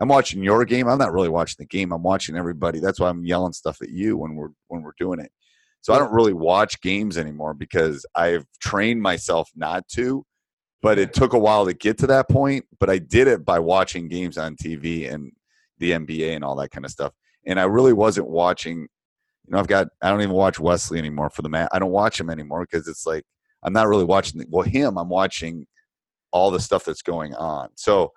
[0.00, 0.88] I'm watching your game.
[0.88, 1.92] I'm not really watching the game.
[1.92, 2.80] I'm watching everybody.
[2.80, 5.30] That's why I'm yelling stuff at you when we're when we're doing it.
[5.82, 10.24] So I don't really watch games anymore because I've trained myself not to.
[10.82, 12.64] But it took a while to get to that point.
[12.78, 15.32] But I did it by watching games on TV and
[15.78, 17.12] the NBA and all that kind of stuff.
[17.46, 18.80] And I really wasn't watching.
[18.80, 19.88] You know, I've got.
[20.00, 21.68] I don't even watch Wesley anymore for the man.
[21.72, 23.24] I don't watch him anymore because it's like
[23.62, 24.40] I'm not really watching.
[24.40, 24.96] The, well, him.
[24.96, 25.66] I'm watching
[26.30, 27.68] all the stuff that's going on.
[27.74, 28.12] So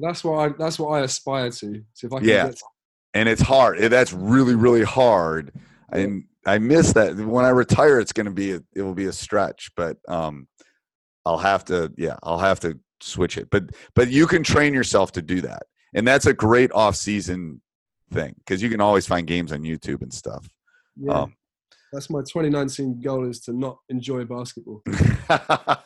[0.00, 0.48] That's what I.
[0.58, 1.82] That's what I aspire to.
[1.94, 2.46] So if I can Yeah.
[2.48, 2.60] get
[3.14, 3.78] and it's hard.
[3.78, 5.52] That's really really hard.
[5.90, 7.16] And I miss that.
[7.16, 10.46] When I retire, it's going to be a, it will be a stretch, but um,
[11.24, 13.48] I'll have to yeah, I'll have to switch it.
[13.50, 15.62] But but you can train yourself to do that,
[15.94, 17.60] and that's a great off season
[18.12, 20.48] thing because you can always find games on YouTube and stuff.
[20.96, 21.34] yeah, Um,
[21.92, 24.82] that's my 2019 goal is to not enjoy basketball.
[25.30, 25.78] I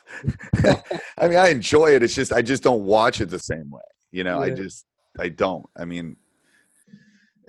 [1.22, 2.02] mean, I enjoy it.
[2.02, 3.82] It's just I just don't watch it the same way.
[4.12, 4.86] You know, I just
[5.18, 5.66] I don't.
[5.76, 6.16] I mean,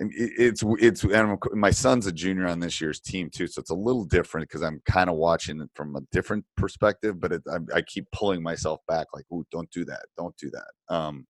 [0.00, 3.70] and it's it's and my son's a junior on this year's team too, so it's
[3.70, 7.20] a little different because I'm kind of watching it from a different perspective.
[7.20, 10.50] But it, I, I keep pulling myself back, like, "Ooh, don't do that, don't do
[10.50, 11.26] that." Um,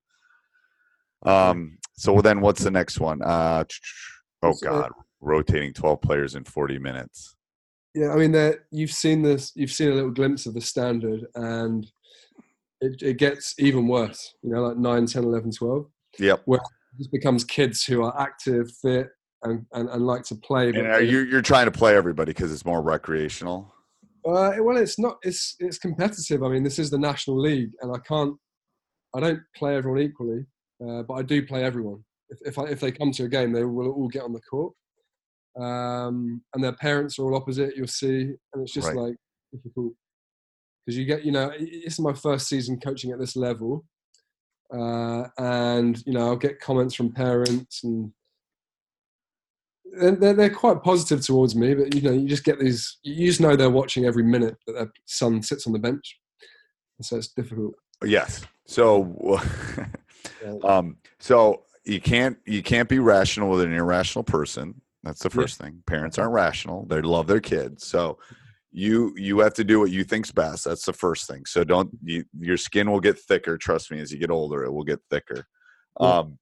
[1.26, 1.78] um.
[1.96, 3.20] So then, what's the next one?
[3.22, 3.64] Uh,
[4.42, 7.36] oh God, rotating 12 players in 40 minutes.
[7.94, 9.52] Yeah, I mean, there you've seen this.
[9.54, 11.86] You've seen a little glimpse of the standard, and
[12.80, 14.34] it, it gets even worse.
[14.42, 15.86] You know, like 9, 10, 11, 12.
[16.18, 16.44] Yep.
[16.46, 16.60] It
[16.98, 19.08] just becomes kids who are active, fit,
[19.42, 20.68] and, and, and like to play.
[20.68, 23.74] And are you you're trying to play everybody because it's more recreational?
[24.26, 25.18] Uh, well, it's not.
[25.22, 26.42] It's it's competitive.
[26.42, 28.36] I mean, this is the national league, and I can't.
[29.14, 30.46] I don't play everyone equally,
[30.82, 32.02] uh, but I do play everyone.
[32.30, 34.40] If if, I, if they come to a game, they will all get on the
[34.40, 34.72] court,
[35.60, 37.76] um, and their parents are all opposite.
[37.76, 38.96] You'll see, and it's just Right.
[38.96, 39.16] like
[39.52, 39.92] difficult
[40.84, 41.24] because you get.
[41.24, 43.84] You know, i- this is my first season coaching at this level,
[44.72, 48.12] uh, and you know, I'll get comments from parents and
[49.96, 52.98] they're, they're, quite positive towards me, but you know, you just get these.
[53.02, 56.18] You just know they're watching every minute that their son sits on the bench,
[56.98, 57.74] and so it's difficult.
[58.04, 58.44] Yes.
[58.66, 59.38] So,
[60.64, 64.80] um, so you can't you can't be rational with an irrational person.
[65.04, 65.42] That's the Yeah.
[65.42, 65.82] first thing.
[65.86, 66.86] Parents aren't rational.
[66.86, 67.86] They love their kids.
[67.86, 68.18] So
[68.76, 70.64] you you have to do what you think's best.
[70.64, 71.46] That's the first thing.
[71.46, 73.56] So don't you, your skin will get thicker.
[73.56, 75.46] Trust me, as you get older, it will get thicker.
[76.00, 76.18] Yeah.
[76.18, 76.38] Um,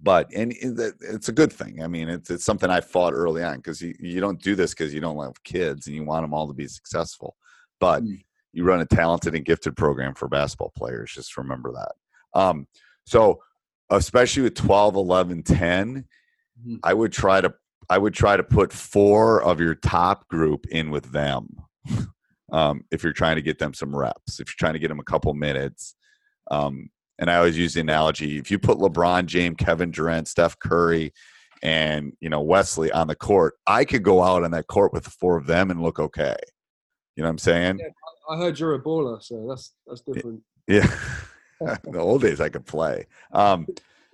[0.00, 1.82] but and it's a good thing.
[1.82, 4.72] I mean, it's it's something I fought early on because you you don't do this
[4.72, 7.36] because you don't love kids and you want them all to be successful.
[7.80, 8.24] But Mm.
[8.54, 11.12] you run a talented and gifted program for basketball players.
[11.12, 11.92] Just remember that.
[12.38, 12.66] Um,
[13.04, 13.42] so
[13.90, 16.06] especially with 12, 11, 10,
[16.66, 16.78] Mhm.
[16.82, 17.52] I would try to
[17.88, 21.48] I would try to put four of your top group in with them.
[22.52, 25.00] um, if you're trying to get them some reps, if you're trying to get them
[25.00, 25.94] a couple minutes.
[26.50, 30.58] Um, and I always use the analogy: if you put LeBron James, Kevin Durant, Steph
[30.58, 31.12] Curry,
[31.62, 35.04] and you know Wesley on the court, I could go out on that court with
[35.04, 36.36] the four of them and look okay.
[37.16, 37.78] You know what I'm saying?
[37.78, 37.88] Yeah.
[38.28, 40.42] I heard you're a baller, so that's that's different.
[40.66, 40.90] Yeah.
[41.84, 43.06] In the old days I could play.
[43.32, 43.66] Um,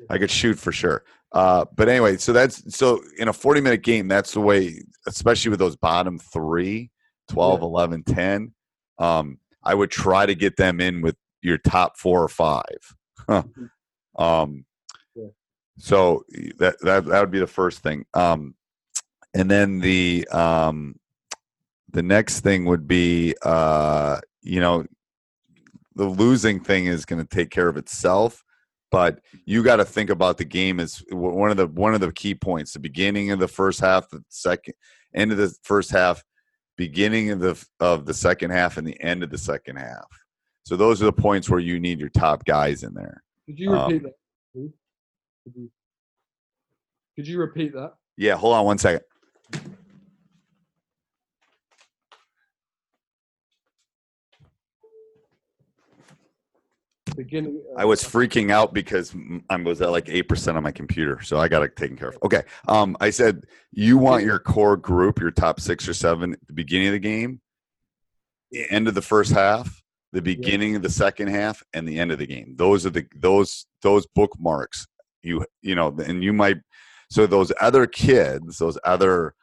[0.09, 1.03] I could shoot for sure.
[1.33, 5.51] Uh, but anyway, so that's so in a 40 minute game, that's the way, especially
[5.51, 6.91] with those bottom three,
[7.31, 7.67] 12, Yeah.
[7.67, 8.53] 11, 10.
[8.99, 12.65] Um, I would try to get them in with your top four or five.
[13.29, 14.65] um,
[15.15, 15.29] Yeah.
[15.79, 16.25] so
[16.59, 18.05] that, that, that would be the first thing.
[18.15, 18.55] Um,
[19.35, 20.97] and then the, um,
[21.91, 24.85] the next thing would be, uh, you know,
[25.95, 28.43] the losing thing is going to take care of itself
[28.93, 32.13] but you got to think about the game as one of the one of the
[32.13, 34.75] key points the beginning of the first half the second
[35.15, 36.23] end of the first half
[36.77, 40.07] beginning of the of the second half and the end of the second half
[40.63, 43.73] so those are the points where you need your top guys in there Could you
[43.75, 44.13] Um, repeat that?
[44.55, 44.71] please?
[45.45, 45.71] Could you,
[47.17, 47.95] could you repeat that?
[48.17, 49.03] yeah hold on one second
[57.17, 57.63] Beginning.
[57.75, 59.15] uh, I was freaking out because
[59.51, 62.09] I was at like eight percent on my computer, so I got it taken care
[62.09, 62.19] of.
[62.23, 66.47] Okay, um, I said you want your core group, your top six or seven at
[66.47, 67.41] the beginning of the game,
[68.51, 72.13] the end of the first half, the beginning of the second half, and the end
[72.13, 72.55] of the game.
[72.57, 74.87] Those are the those those bookmarks.
[75.23, 76.59] You you know, and you might
[77.11, 79.35] so those other kids, those other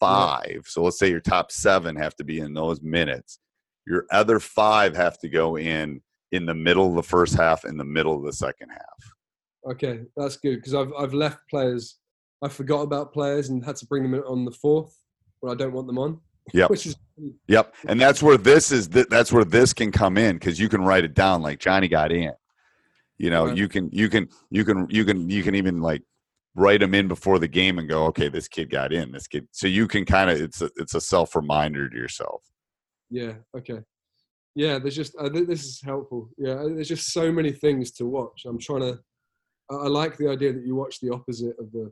[0.00, 0.64] five.
[0.66, 3.38] So let's say your top seven have to be in those minutes.
[3.86, 7.76] Your other five have to go in in the middle of the first half, in
[7.76, 9.14] the middle of the second half.
[9.72, 11.98] Okay, that's good because I've I've left players.
[12.42, 14.92] I forgot about players and had to bring them in on the fourth
[15.40, 16.20] when I don't want them on.
[16.52, 16.70] Yep.
[16.70, 16.96] Which is
[17.46, 17.74] Yep.
[17.86, 18.88] And that's where this is.
[18.88, 21.86] Th- that's where this can come in because you can write it down like Johnny
[21.86, 22.32] got in.
[23.18, 23.56] You know, Right.
[23.56, 26.02] you can you can you can you can you can even like
[26.56, 29.12] write them in before the game and go, okay, this kid got in.
[29.12, 29.46] This kid.
[29.52, 32.42] So you can kind of it's a it's a self reminder to yourself.
[33.10, 33.34] yeah.
[33.56, 33.78] Okay.
[34.54, 36.30] Yeah, there's just uh, th- this is helpful.
[36.36, 38.42] Yeah, uh, there's just so many things to watch.
[38.46, 38.98] I'm trying to.
[39.70, 41.90] I I like the idea that you watch the opposite of the,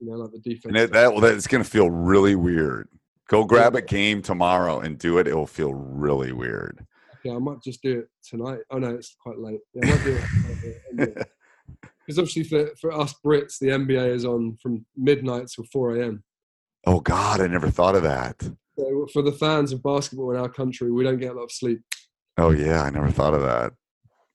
[0.00, 0.66] you know, like the defense.
[0.66, 2.88] And it, that well, that's going to feel really weird.
[3.28, 5.26] Go grab a game tomorrow and do it.
[5.28, 6.84] It will feel really weird.
[7.16, 8.60] Okay, I might just do it tonight.
[8.70, 9.60] Oh no, it's quite late.
[9.74, 10.20] Yeah, I might do
[10.98, 11.28] it.
[12.08, 16.24] Because obviously for, for us Brits, the NBA is on from midnight till 4 a.m.
[16.86, 18.48] Oh God, I never thought of that.
[19.12, 21.80] For the fans of basketball in our country, we don't get a lot of sleep.
[22.36, 23.72] Oh yeah, I never thought of that.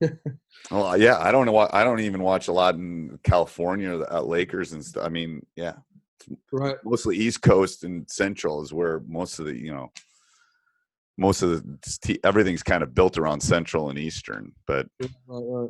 [0.71, 1.53] well, yeah, I don't know.
[1.53, 5.05] what- I don't even watch a lot in California, the uh, Lakers and stuff.
[5.05, 5.75] I mean, yeah,
[6.51, 6.75] Right.
[6.83, 9.91] mostly East Coast and Central is where most of the you know
[11.17, 11.63] most of
[12.01, 14.51] the everything's kind of built around Central and Eastern.
[14.67, 15.69] But Right, right.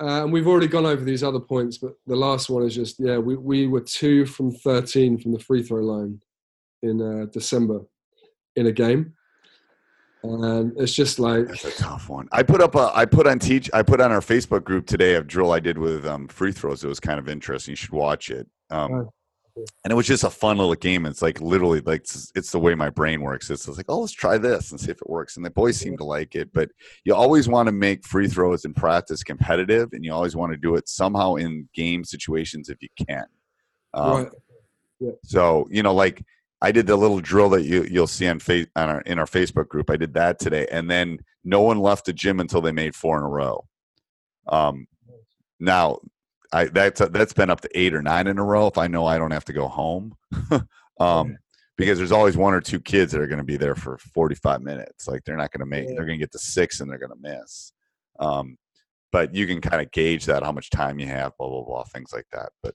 [0.00, 2.96] Uh, and we've already gone over these other points, but the last one is just
[2.98, 6.20] yeah, we, we were two from 13 from the free throw line
[6.82, 7.80] in uh, December
[8.56, 9.14] in a game.
[10.24, 12.28] And it's just like, that's a tough one.
[12.30, 15.14] I put up a I put on teach I put on our Facebook group today
[15.14, 16.84] a drill I did with um, free throws.
[16.84, 17.72] It was kind of interesting.
[17.72, 18.46] You should watch it.
[18.70, 19.10] Um,
[19.56, 21.06] and it was just a fun little game.
[21.06, 23.50] It's like literally like it's, it's the way my brain works.
[23.50, 25.36] It's, it's like, oh, let's try this and see if it works.
[25.36, 26.52] And the boys seem to like it.
[26.52, 26.70] But
[27.04, 30.56] you always want to make free throws in practice competitive, and you always want to
[30.56, 33.26] do it somehow in game situations if you can.
[33.92, 34.30] Um,
[35.00, 36.22] right, so you know, like
[36.62, 39.26] I did the little drill that you you'll see on face on our in our
[39.26, 39.90] Facebook group.
[39.90, 43.18] I did that today, and then no one left the gym until they made four
[43.18, 43.66] in a row.
[44.46, 44.86] Um,
[45.58, 45.98] now
[46.52, 48.68] I that's that's been up to eight or nine in a row.
[48.68, 50.14] If I know I don't have to go home,
[51.00, 51.36] um,
[51.76, 54.62] because there's always one or two kids that are going to be there for 45
[54.62, 55.08] minutes.
[55.08, 57.10] Like they're not going to make, they're going to get to six and they're going
[57.10, 57.72] to miss.
[58.20, 58.56] Um,
[59.10, 61.84] but you can kind of gauge that how much time you have, blah blah blah,
[61.84, 62.50] things like that.
[62.62, 62.74] But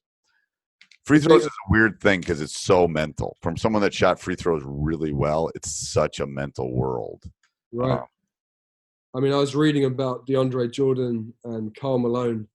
[1.08, 3.38] free throws is a weird thing because it's so mental.
[3.42, 7.24] From someone that shot free throws really well, it's such a mental world.
[7.72, 8.00] right.
[8.00, 8.06] Um,
[9.16, 12.48] I mean, I was reading about DeAndre Jordan and Karl Malone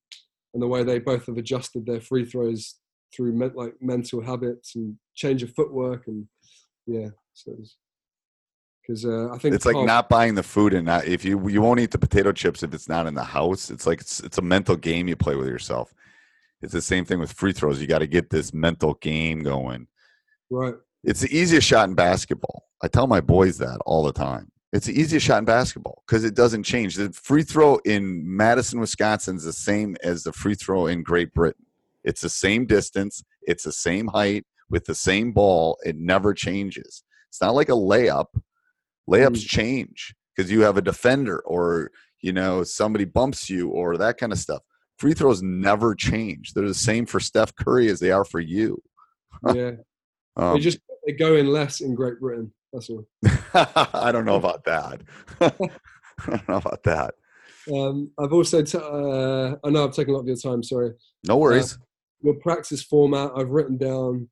[0.54, 2.76] and the way they both have adjusted their free throws
[3.12, 6.28] through men, like mental habits and change of footwork and
[6.86, 7.52] yeah, so
[8.82, 11.62] because uh, I think it's like not buying the food and not if you you
[11.62, 13.70] won't eat the potato chips if it's not in the house.
[13.70, 15.94] It's like it's, it's a mental game you play with yourself.
[16.62, 17.80] It's the same thing with free throws.
[17.80, 19.88] You got to get this mental game going.
[20.50, 20.74] right.
[21.04, 22.68] It's the easiest shot in basketball.
[22.80, 24.52] I tell my boys that all the time.
[24.72, 26.94] It's the easiest shot in basketball because it doesn't change.
[26.94, 31.34] The free throw in Madison, Wisconsin is the same as the free throw in Great
[31.34, 31.66] Britain.
[32.04, 35.76] It's the same distance, it's the same height with the same ball.
[35.84, 37.02] It never changes.
[37.28, 38.26] It's not like a layup.
[39.10, 39.48] Layups Mm.
[39.48, 44.32] change because you have a defender or you know somebody bumps you or that kind
[44.32, 44.62] of stuff.
[45.02, 46.54] Free throws never change.
[46.54, 48.80] They're the same for Steph Curry as they are for you.
[49.52, 49.72] Yeah,
[50.36, 52.52] Um, they just they go in less in Great Britain.
[52.72, 53.04] That's all.
[53.52, 55.00] I don't know about that.
[55.40, 55.50] I
[56.28, 57.14] don't know about that.
[57.74, 60.62] Um, I've also t- uh, I know I've taken a lot of your time.
[60.62, 60.92] Sorry.
[61.26, 61.76] No worries.
[62.20, 64.28] Your practice format I've written down.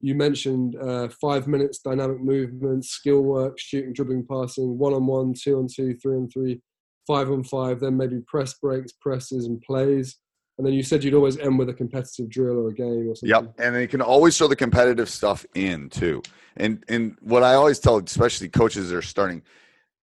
[0.00, 5.34] You mentioned uh, five minutes dynamic movements, skill work, shooting, dribbling, passing, one on one,
[5.34, 6.60] two on two, three on three,
[7.06, 7.80] five on five.
[7.80, 10.16] Then maybe press breaks, presses, and plays.
[10.58, 13.14] And then you said you'd always end with a competitive drill or a game or
[13.14, 13.30] something.
[13.30, 16.22] Yep, and they can always throw the competitive stuff in too.
[16.56, 19.42] And and what I always tell, especially coaches that are starting,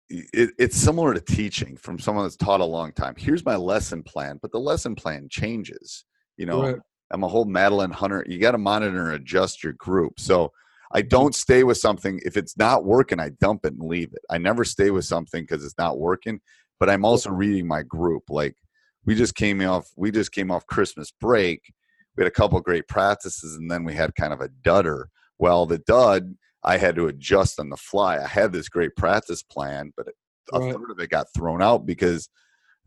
[0.08, 3.14] it, it's similar to teaching from someone that's taught a long time.
[3.16, 6.04] Here's my lesson plan, but the lesson plan changes.
[6.36, 6.76] You know, Right.
[7.10, 8.24] I'm a whole Madeline Hunter.
[8.26, 10.18] You got to monitor and adjust your group.
[10.18, 10.52] So
[10.92, 13.20] I don't stay with something if it's not working.
[13.20, 14.22] I dump it and leave it.
[14.30, 16.40] I never stay with something because it's not working.
[16.78, 18.24] But I'm also reading my group.
[18.28, 18.56] Like
[19.04, 19.90] we just came off.
[19.96, 21.72] We just came off Christmas break.
[22.16, 25.08] We had a couple great practices, and then we had kind of a dudder.
[25.38, 26.34] Well, the dud
[26.64, 28.18] I had to adjust on the fly.
[28.18, 30.08] I had this great practice plan, but
[30.52, 30.72] a Right.
[30.72, 32.28] third of it got thrown out because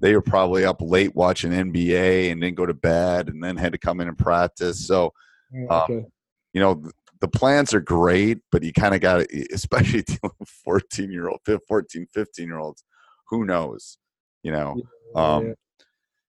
[0.01, 3.73] they were probably up late watching NBA and didn't go to bed and then had
[3.73, 4.85] to come in and practice.
[4.87, 5.13] So,
[5.51, 6.05] Right, Um,
[6.53, 6.89] you know,
[7.21, 11.27] the plans are great, but you kind of got to, especially dealing with 14 year
[11.29, 12.83] old, 14, 15 year olds.
[13.29, 13.97] Who knows?
[14.43, 14.81] You know.
[15.15, 15.53] Um, yeah.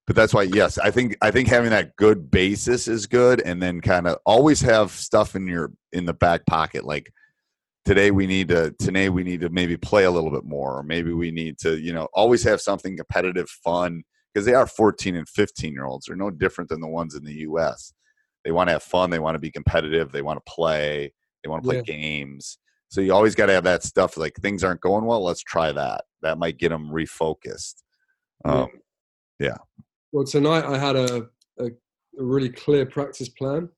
[0.06, 3.62] But that's why, yes, I think I think having that good basis is good, and
[3.62, 6.84] then kind of always have stuff in your in the back pocket.
[6.84, 7.12] Like
[7.84, 10.82] today, we need to today we need to maybe play a little bit more, or
[10.82, 14.02] maybe we need to, you know, always have something competitive, fun,
[14.34, 16.06] because they are 14 and 15 year olds.
[16.06, 17.92] They're no different than the ones in the U.S.
[18.44, 19.10] They want to have fun.
[19.10, 20.10] They want to be competitive.
[20.10, 21.12] They want to play.
[21.44, 21.82] They want to play Yeah.
[21.82, 22.58] games.
[22.90, 24.16] So you always got to have that stuff.
[24.16, 25.22] Like things aren't going well.
[25.24, 26.04] Let's try that.
[26.22, 27.76] That might get them refocused.
[28.44, 28.52] Yeah.
[28.62, 28.68] Um,
[30.12, 31.28] Well, tonight I had a,
[31.60, 31.70] a, a
[32.24, 33.68] really clear practice plan,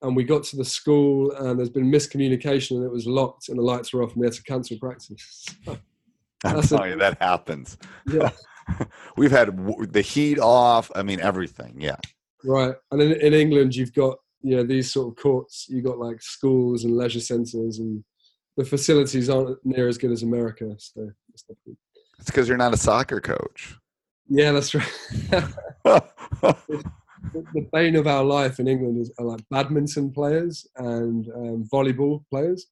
[0.00, 3.58] and we got to the school, and there's been miscommunication, and it was locked, and
[3.58, 5.44] the lights were off, and we had to cancel practice.
[5.68, 7.76] I'm That's a- you, that happens.
[8.06, 8.30] yeah,
[9.18, 10.90] We've had w- the heat off.
[10.94, 11.76] I mean, everything.
[11.78, 11.96] Yeah.
[12.44, 12.74] right.
[12.90, 15.66] And in, in England, you've got you know these sort of courts.
[15.68, 18.02] You've got like schools and leisure centres, and
[18.56, 20.74] the facilities aren't near as good as America.
[20.78, 23.76] So it's because you're not a soccer coach.
[24.28, 24.92] yeah, that's right.
[25.84, 26.06] the,
[27.32, 32.22] the bane of our life in England is are like badminton players and um, volleyball
[32.30, 32.66] players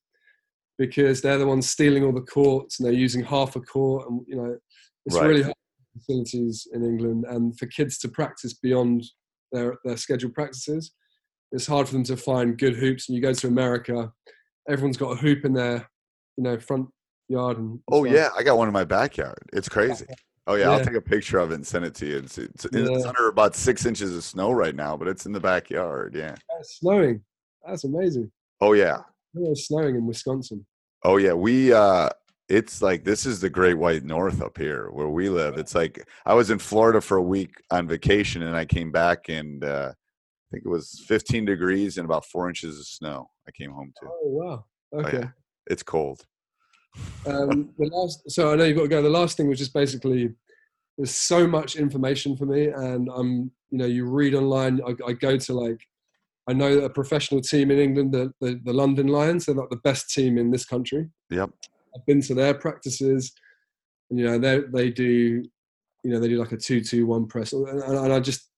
[0.79, 4.21] because they're the ones stealing all the courts and they're using half a court and
[4.27, 4.57] you know
[5.07, 5.27] it's Right.
[5.27, 5.55] really hard
[5.99, 9.05] facilities in England and for kids to practice beyond
[9.51, 10.93] their their scheduled practices
[11.51, 14.13] it's hard for them to find good hoops and you go to America
[14.69, 15.89] everyone's got a hoop in their
[16.37, 16.89] you know front
[17.29, 18.15] yard and oh stuff.
[18.15, 19.39] yeah, I got one in my backyard.
[19.53, 20.07] It's crazy.
[20.47, 22.17] Oh yeah, I'll take a picture of it and send it to you.
[22.19, 23.09] It's it's, it's Yeah.
[23.09, 26.15] under about six inches of snow right now, but it's in the backyard.
[26.17, 26.35] Yeah.
[26.59, 27.23] it's snowing
[27.67, 28.99] that's amazing Oh yeah.
[29.35, 30.67] Yeah, it's snowing in Wisconsin
[31.05, 31.33] Oh yeah.
[31.33, 32.09] We uh
[32.49, 35.57] it's like this is the great white north up here where we live.
[35.59, 39.29] It's like I was in Florida for a week on vacation and I came back
[39.29, 43.31] and uh I think it was 15 degrees and about four inches of snow.
[43.47, 44.09] I came home to.
[44.09, 45.29] oh wow okay yeah.
[45.67, 46.27] It's cold.
[47.27, 49.03] um, the last, so I know you've got to go.
[49.03, 50.35] The last thing was just basically
[50.99, 54.81] there's so much information for me, and I'm you know you read online.
[54.87, 55.81] I, I go to like
[56.49, 59.77] I know a professional team in England, the, the the London Lions, they're like the
[59.77, 61.09] best team in this country.
[61.31, 61.51] Yep.
[61.97, 63.33] I've been to their practices,
[64.11, 65.43] and you know they they do
[66.05, 68.51] you know they do like a two two one press, and, and I just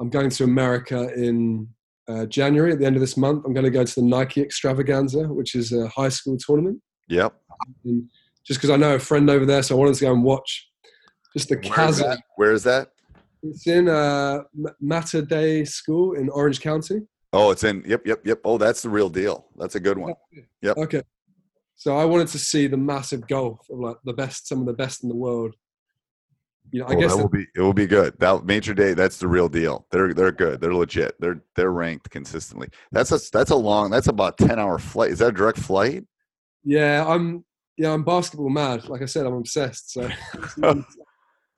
[0.00, 1.68] I'm going to America in.
[2.08, 4.40] Uh, January at the end of this month, I'm going to go to the Nike
[4.40, 7.34] Extravaganza, which is a high school tournament Yep.
[7.84, 8.08] and
[8.46, 10.70] just because I know a friend over there, so I wanted to go and watch
[11.36, 12.16] just the chasm.
[12.36, 12.92] Where is that?
[13.42, 14.42] It's in uh,
[14.80, 17.02] Mater Dei School in Orange County.
[17.32, 17.84] Oh, it's in.
[17.86, 18.40] Yep, yep, yep.
[18.44, 19.46] Oh, that's the real deal.
[19.58, 20.14] That's a good one.
[20.62, 20.78] Yep.
[20.78, 21.02] Okay.
[21.76, 24.72] So I wanted to see the massive gulf of like the best, some of the
[24.72, 25.54] best in the world.
[26.70, 28.18] You know, I Oh, guess that will be it will be good.
[28.18, 29.86] That Mater Dei, that's the real deal.
[29.90, 30.60] They're they're good.
[30.60, 31.14] They're legit.
[31.20, 32.68] They're they're ranked consistently.
[32.92, 33.90] That's a that's a long.
[33.90, 35.10] That's about ten hour flight.
[35.10, 36.04] Is that a direct flight?
[36.64, 37.44] yeah, I'm
[37.76, 38.88] yeah, I'm basketball mad.
[38.88, 39.92] Like I said, I'm obsessed.
[39.92, 40.08] So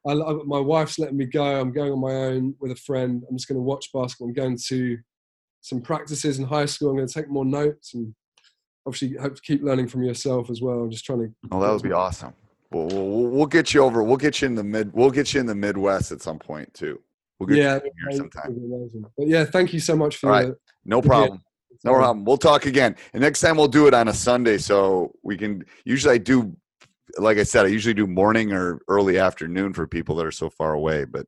[0.07, 1.43] I, I, my wife's letting me go.
[1.61, 3.23] I'm going on my own with a friend.
[3.29, 4.29] I'm just going to watch basketball.
[4.29, 4.99] I'm going to
[5.63, 6.91] some practices in high school.
[6.91, 8.15] I'm going to take more notes and
[8.87, 10.81] obviously hope to keep learning from yourself as well.
[10.81, 11.35] I'm just trying to.
[11.51, 12.33] Oh, that would be awesome.
[12.71, 14.03] We'll, we'll, we'll get you over.
[14.03, 14.93] We'll get you in the mid.
[14.93, 17.01] We'll get you in the Midwest at some point too.
[17.39, 19.03] We'll get Yeah, you here sometime.
[19.17, 20.47] But yeah, thank you so much for All right.
[20.47, 21.43] your- No problem.
[21.83, 22.25] No problem.
[22.27, 22.95] We'll talk again.
[23.15, 26.55] And next time we'll do it on a Sunday so we can usually I do
[27.19, 30.49] like I said, I usually do morning or early afternoon for people that are so
[30.51, 31.05] far away.
[31.05, 31.27] But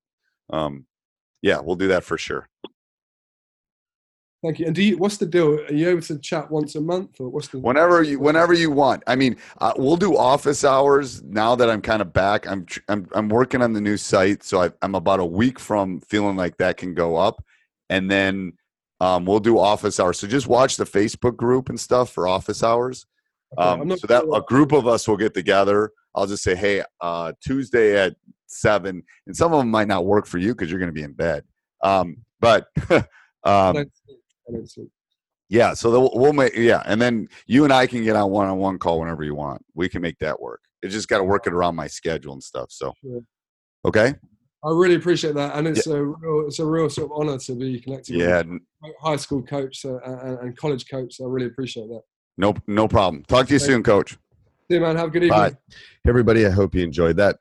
[0.51, 0.87] um
[1.41, 2.49] yeah, we'll do that for sure.
[4.43, 4.67] Thank you.
[4.67, 4.99] And do you?
[4.99, 5.61] What's the deal?
[5.61, 7.61] Are you able to chat once a month, or what's the?
[7.61, 9.05] Whenever you whenever you want.
[9.07, 12.49] I mean, uh, we'll do office hours now that I'm kind of back.
[12.49, 16.01] I'm I'm I'm working on the new site, so I, I'm about a week from
[16.01, 17.45] feeling like that can go up,
[17.89, 18.55] and then
[18.99, 20.19] um, we'll do office hours.
[20.19, 23.07] So just watch the Facebook group and stuff for office hours.
[23.57, 25.93] Um, not so that sure a group of us will get together.
[26.17, 30.27] I'll just say, hey, uh, Tuesday at seven, and some of them might not work
[30.27, 31.45] for you because you're going to be in bed.
[31.81, 32.67] Um, but
[33.45, 33.87] um,
[34.53, 34.85] don't sleep.
[34.85, 34.91] I don't sleep.
[35.49, 38.79] yeah, so we'll, we'll make yeah, and then you and I can get on one-on-one
[38.79, 39.63] call whenever you want.
[39.75, 40.61] We can make that work.
[40.83, 42.67] It's just got to work it around my schedule and stuff.
[42.71, 43.21] So Sure.
[43.85, 44.15] okay,
[44.65, 47.55] I really appreciate that, and it's a real, it's a real sort of honor to
[47.55, 48.15] be connected.
[48.17, 51.17] yeah, with high school coach uh, so, and, and college coach.
[51.17, 52.03] So I really appreciate that.
[52.39, 53.25] no no problem.
[53.25, 54.13] Talk to you soon, Coach.
[54.71, 54.97] See you, man.
[54.97, 55.39] Have a good evening.
[55.39, 55.57] Bye.
[56.05, 57.39] Hey, everybody, I hope you enjoyed that.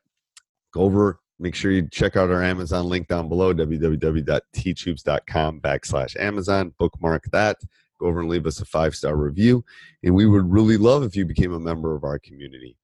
[0.74, 6.72] Go over, make sure you check out our Amazon link down below, www.teachhoops.com backslash Amazon.
[6.78, 7.58] Bookmark that.
[8.00, 9.64] Go over and leave us a five star review.
[10.02, 12.76] And we would really love if you became a member of our community.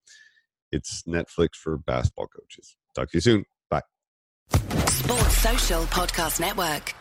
[0.73, 2.77] It's Netflix for basketball coaches.
[2.95, 3.45] Talk to you soon.
[3.71, 3.83] Bye.
[4.51, 6.95] Sports Social Podcast Network.